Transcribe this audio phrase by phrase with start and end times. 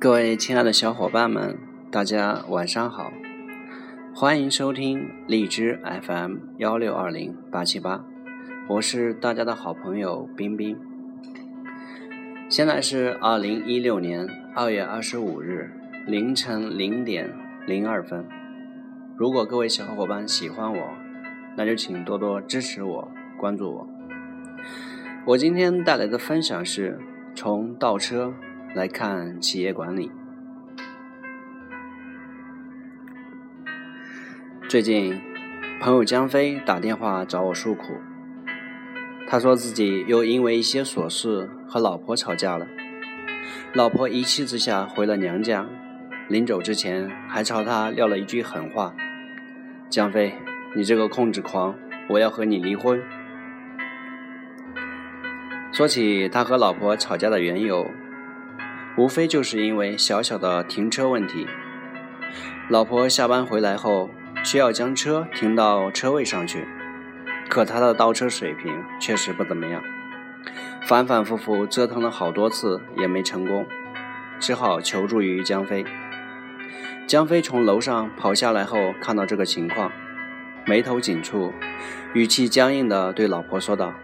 [0.00, 1.58] 各位亲爱的小伙伴们，
[1.90, 3.12] 大家晚上好，
[4.14, 8.02] 欢迎收听荔枝 FM 幺六二零八七八，
[8.66, 10.74] 我是大家的好朋友冰冰。
[12.48, 15.70] 现在是二零一六年二月二十五日
[16.06, 17.30] 凌晨零点
[17.66, 18.26] 零二分。
[19.18, 20.94] 如果各位小伙伴喜欢我，
[21.58, 23.06] 那就请多多支持我，
[23.36, 23.86] 关注我。
[25.26, 26.98] 我今天带来的分享是
[27.34, 28.32] 从倒车。
[28.72, 30.12] 来看企业管理。
[34.68, 35.20] 最近，
[35.80, 37.94] 朋友江飞打电话找我诉苦，
[39.26, 42.68] 他说自己又因为一些琐事和老婆吵架了，
[43.74, 45.66] 老婆一气之下回了娘家，
[46.28, 48.94] 临走之前还朝他撂了一句狠话
[49.90, 50.32] ：“江飞，
[50.76, 51.74] 你这个控制狂，
[52.08, 53.02] 我要和你离婚。”
[55.72, 57.90] 说起他和老婆吵架的缘由。
[59.00, 61.46] 无非就是因为小小的停车问题。
[62.68, 64.10] 老婆下班回来后，
[64.44, 66.68] 需要将车停到车位上去，
[67.48, 69.82] 可他的倒车水平确实不怎么样，
[70.82, 73.66] 反反复复折腾了好多次也没成功，
[74.38, 75.82] 只好求助于江飞。
[77.06, 79.90] 江飞从楼上跑下来后，看到这个情况，
[80.66, 81.54] 眉头紧蹙，
[82.12, 83.94] 语气僵硬地对老婆说道：“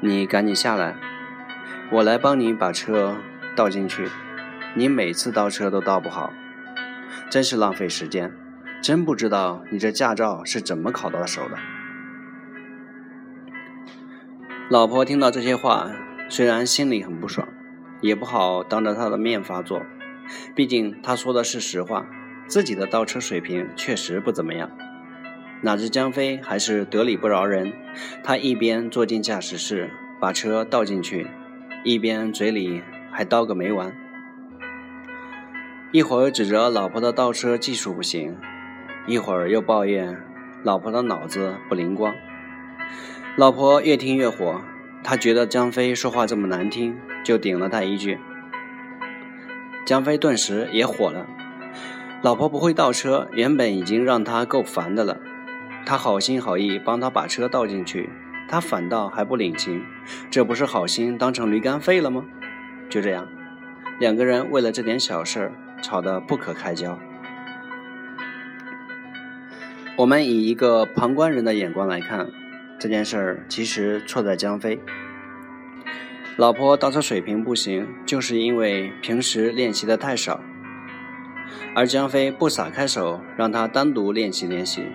[0.00, 0.96] 你赶紧下来，
[1.92, 3.18] 我来帮你把车。”
[3.56, 4.08] 倒进去，
[4.74, 6.32] 你每次倒车都倒不好，
[7.30, 8.32] 真是浪费时间。
[8.82, 11.58] 真不知道你这驾照是怎么考到手的。
[14.70, 15.90] 老婆听到这些话，
[16.28, 17.46] 虽然心里很不爽，
[18.00, 19.82] 也不好当着他的面发作，
[20.54, 22.06] 毕竟他说的是实话，
[22.46, 24.70] 自己的倒车水平确实不怎么样。
[25.62, 27.74] 哪知江飞还是得理不饶人，
[28.24, 31.26] 他一边坐进驾驶室把车倒进去，
[31.84, 32.82] 一边嘴里。
[33.12, 33.92] 还叨个没完，
[35.92, 38.36] 一会儿指责老婆的倒车技术不行，
[39.06, 40.16] 一会儿又抱怨
[40.62, 42.14] 老婆的脑子不灵光。
[43.36, 44.60] 老婆越听越火，
[45.02, 48.18] 她觉得江飞说话这么难听，就顶了他一句。
[49.86, 51.26] 江飞顿时也火了，
[52.22, 55.18] 老婆不会倒车，原本已经让他够烦的了，
[55.84, 58.10] 他好心好意帮他把车倒进去，
[58.48, 59.82] 他反倒还不领情，
[60.30, 62.24] 这不是好心当成驴肝肺了吗？
[62.90, 63.28] 就这样，
[64.00, 66.98] 两个人为了这点小事儿吵得不可开交。
[69.96, 72.28] 我们以一个旁观人的眼光来看，
[72.80, 74.80] 这件事儿其实错在江飞。
[76.36, 80.40] 老婆倒车水平不行，就是因为平时练习的太少，
[81.76, 84.86] 而江飞不撒开手让他单独练习练习，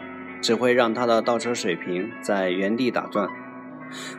[0.41, 3.29] 只会让他的倒车水平在原地打转。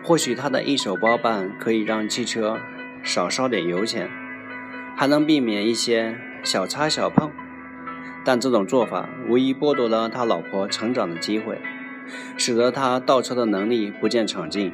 [0.02, 2.58] 或许他的一手包办可以让汽车。
[3.06, 4.10] 少烧点油钱，
[4.96, 7.30] 还能避免一些小擦小碰，
[8.24, 11.60] 但这种做法无疑剥夺了他老婆成长的机会，
[12.36, 14.72] 使得他倒车的能力不见长进。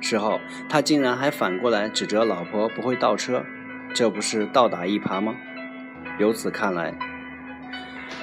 [0.00, 3.44] 事后，他竟然还反过来指责老婆不会倒车，
[3.94, 5.36] 这不是倒打一耙吗？
[6.18, 6.92] 由此看来，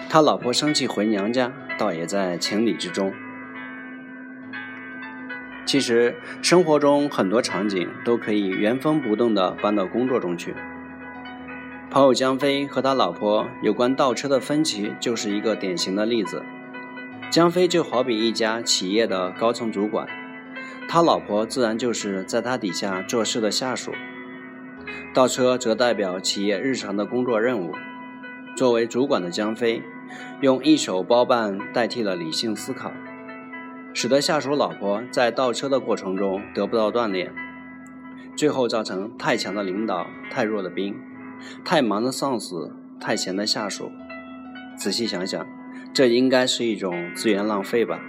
[0.09, 3.13] 他老婆生气回娘家，倒也在情理之中。
[5.67, 10.55] 其实生活中很多场景都可以原封不动地搬到工作中去。
[11.91, 16.41] 朋友江飞和他老婆有关倒车的分歧就是一个典型的例子。
[17.29, 20.07] 江飞就好比一家企业的高层主管，
[20.87, 23.91] 他老婆自然就是在他底下做事的下属。
[25.13, 27.73] 倒车则代表企业日常的工作任务。
[28.55, 29.83] 作为主管的江飞，
[30.39, 32.93] 用一手包办代替了理性思考。
[33.93, 37.33] 使得下属老婆在倒车的过程中得不到锻炼，
[38.35, 40.95] 最后造成太强的领导、太弱的兵，
[41.65, 43.91] 太忙的上司、太闲的下属。
[44.77, 45.45] 仔细想想，
[45.91, 47.99] 这应该是一种资源浪费吧？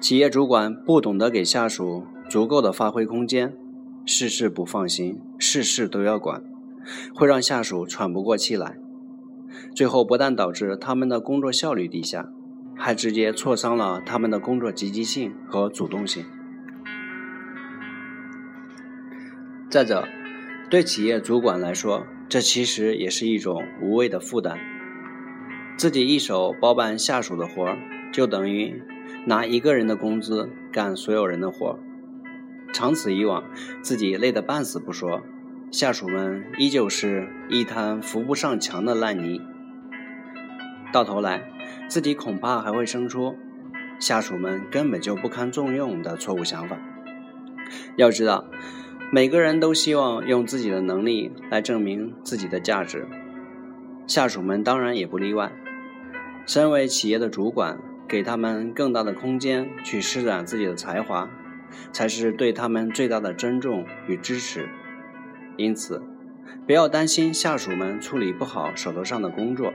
[0.00, 3.54] 企业主管不懂得给下属足够的发挥空间，
[4.06, 6.42] 事事不放心，事事都要管，
[7.14, 8.78] 会让下属喘不过气来，
[9.74, 12.30] 最后不但导致他们的工作效率低下。
[12.78, 16.24] 还直接挫伤了他们的工作积极性和主动性。
[19.68, 20.08] 再者，
[20.70, 24.58] 对企业主管来说，这其实也是一种无谓的负担。
[25.76, 27.76] 自己一手包办下属的活，
[28.12, 28.82] 就等于
[29.26, 31.78] 拿一个人的工资干所有人的活。
[32.72, 33.44] 长此以往，
[33.82, 35.22] 自己累得半死不说，
[35.70, 39.40] 下属们依旧是一滩扶不上墙的烂泥。
[40.92, 41.50] 到头来，
[41.88, 43.36] 自己恐怕还会生出
[43.98, 46.76] 下属们根本就不堪重用的错误想法。
[47.96, 48.46] 要知道，
[49.12, 53.06] 每个人都希望用自己的能力来证明自己的价值，
[54.06, 55.52] 下属们当然也不例外。
[56.46, 57.78] 身为企业的主管，
[58.08, 61.28] 给他们更大的空间去施展自己的才华，
[61.92, 64.68] 才是对他们最大的尊重与支持。
[65.58, 66.02] 因此，
[66.66, 69.74] 不要担心下属们处理不好手头上的工作，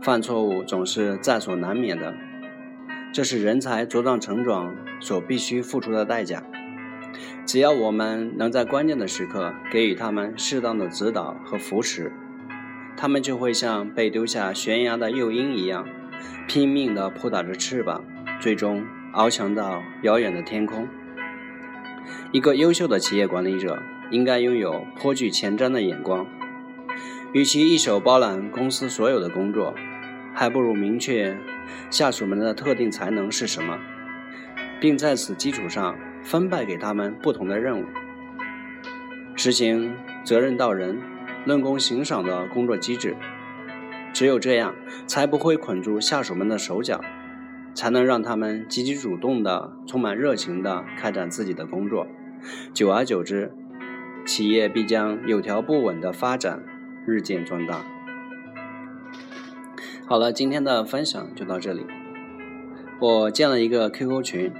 [0.00, 2.14] 犯错误总是在所难免的，
[3.12, 6.42] 这是人才茁壮成长所必须付出的代价。
[7.44, 12.12] 只要我们能在关键的时刻给予他们适当的指导和扶持，
[12.96, 15.86] 他们就会像被丢下悬崖的幼鹰一样，
[16.46, 18.04] 拼命地扑打着翅膀，
[18.40, 20.86] 最终翱翔到遥远的天空。
[22.32, 23.82] 一个优秀的企业管理者。
[24.12, 26.28] 应该拥有颇具前瞻的眼光，
[27.36, 29.74] 与其一手包揽公司所有的工作，
[30.34, 31.36] 还不如明确
[31.90, 33.76] 下属们的特定才能是什么，
[34.80, 37.84] 并在此基础上分派给他们不同的任务，
[39.34, 39.94] 实行
[40.24, 40.98] 责任到人、
[41.44, 43.14] 论功行赏的工作机制。
[44.14, 44.74] 只有这样，
[45.06, 47.02] 才不会捆住下属们的手脚，
[47.74, 52.06] 才能让他们积极主动的、充满热情的开展自己的工作。
[52.72, 53.52] 久而久之，
[54.24, 56.62] 企业必将有条不紊的发展，
[57.06, 57.84] 日渐壮大。
[60.06, 61.86] 好了，今天的分享就到这里。
[63.00, 64.52] 我建了一个 QQ 群，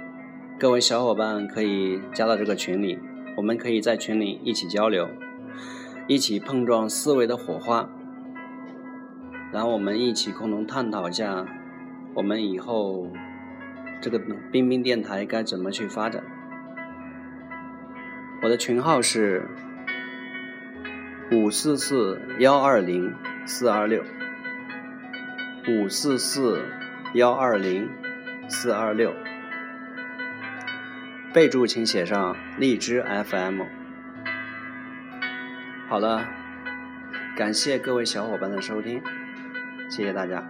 [0.59, 2.97] 各位小伙伴可以加到这个群里，
[3.35, 5.09] 我们可以在群里一起交流，
[6.07, 7.89] 一起碰撞思维的火花，
[9.51, 11.45] 然后我们一起共同探讨一下，
[12.13, 13.07] 我们以后
[13.99, 14.19] 这个
[14.51, 16.23] 冰冰电台该怎么去发展。
[18.43, 19.49] 我的群号是
[21.29, 23.13] 五四四幺二零
[23.45, 24.01] 四二六，
[25.67, 26.63] 五四四
[27.15, 27.89] 幺二零
[28.47, 29.13] 四二六，
[31.33, 33.63] 备注请写上荔枝 FM。
[35.89, 36.25] 好了，
[37.35, 39.01] 感谢各位小伙伴的收听，
[39.89, 40.47] 谢谢大家。